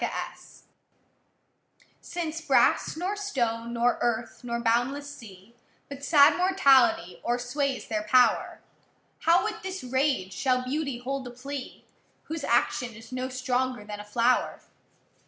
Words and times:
LXV 0.01 0.63
Since 2.01 2.41
brass, 2.41 2.97
nor 2.97 3.15
stone, 3.15 3.71
nor 3.71 3.99
earth, 4.01 4.43
nor 4.43 4.59
boundless 4.59 5.07
sea, 5.15 5.53
But 5.89 6.03
sad 6.03 6.37
mortality 6.39 7.21
oâersways 7.23 7.87
their 7.87 8.01
power, 8.01 8.61
How 9.19 9.43
with 9.43 9.61
this 9.61 9.83
rage 9.83 10.33
shall 10.33 10.63
beauty 10.63 10.97
hold 10.97 11.27
a 11.27 11.29
plea, 11.29 11.85
Whose 12.23 12.43
action 12.43 12.95
is 12.95 13.11
no 13.11 13.29
stronger 13.29 13.83
than 13.85 13.99
a 13.99 14.03
flower? 14.03 14.61